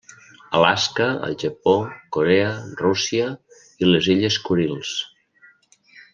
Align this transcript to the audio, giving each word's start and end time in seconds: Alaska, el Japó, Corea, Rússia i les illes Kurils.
Alaska, 0.59 1.09
el 1.27 1.35
Japó, 1.43 1.73
Corea, 2.17 2.47
Rússia 2.81 3.29
i 3.85 3.91
les 3.93 4.09
illes 4.15 4.39
Kurils. 4.49 4.97